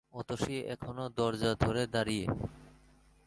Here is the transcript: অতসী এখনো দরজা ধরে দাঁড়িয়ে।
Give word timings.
অতসী 0.13 0.55
এখনো 0.67 1.03
দরজা 1.17 1.51
ধরে 1.59 1.83
দাঁড়িয়ে। 1.87 2.25